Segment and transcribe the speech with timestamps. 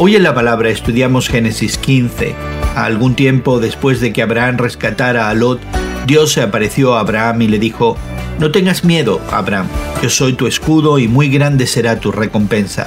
[0.00, 2.32] Hoy en la palabra estudiamos Génesis 15.
[2.76, 5.60] A algún tiempo después de que Abraham rescatara a Lot,
[6.06, 7.96] Dios se apareció a Abraham y le dijo,
[8.38, 9.66] No tengas miedo, Abraham,
[10.00, 12.86] yo soy tu escudo y muy grande será tu recompensa.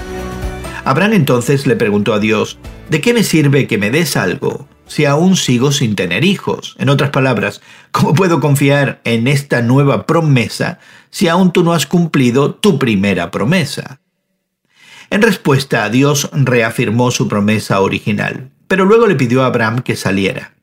[0.86, 2.58] Abraham entonces le preguntó a Dios,
[2.90, 6.78] ¿de qué me sirve que me des algo si aún sigo sin tener hijos?
[6.80, 7.60] En otras palabras,
[7.92, 13.32] ¿cómo puedo confiar en esta nueva promesa si aún tú no has cumplido tu primera
[13.32, 14.01] promesa?
[15.12, 20.54] En respuesta, Dios reafirmó su promesa original, pero luego le pidió a Abraham que saliera.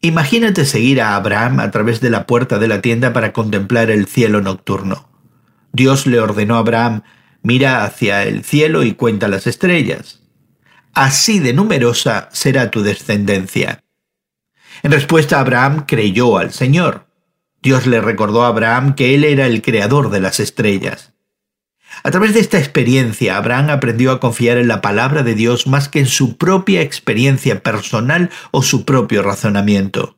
[0.00, 4.06] Imagínate seguir a Abraham a través de la puerta de la tienda para contemplar el
[4.06, 5.08] cielo nocturno.
[5.72, 7.02] Dios le ordenó a Abraham,
[7.42, 10.20] mira hacia el cielo y cuenta las estrellas.
[10.92, 13.84] Así de numerosa será tu descendencia.
[14.82, 17.06] En respuesta, Abraham creyó al Señor.
[17.62, 21.12] Dios le recordó a Abraham que él era el creador de las estrellas.
[22.02, 25.88] A través de esta experiencia, Abraham aprendió a confiar en la palabra de Dios más
[25.88, 30.16] que en su propia experiencia personal o su propio razonamiento.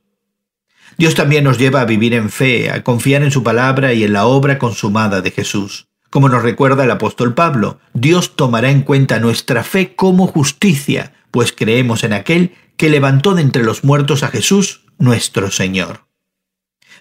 [0.96, 4.12] Dios también nos lleva a vivir en fe, a confiar en su palabra y en
[4.12, 5.88] la obra consumada de Jesús.
[6.10, 11.52] Como nos recuerda el apóstol Pablo, Dios tomará en cuenta nuestra fe como justicia, pues
[11.52, 16.06] creemos en aquel que levantó de entre los muertos a Jesús, nuestro Señor.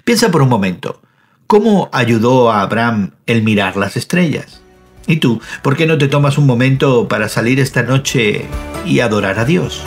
[0.04, 1.02] Piensa por un momento,
[1.48, 4.62] ¿cómo ayudó a Abraham el mirar las estrellas?
[5.08, 8.46] ¿Y tú, por qué no te tomas un momento para salir esta noche
[8.86, 9.82] y adorar a Dios?